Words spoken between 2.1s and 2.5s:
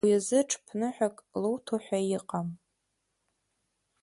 иҟам.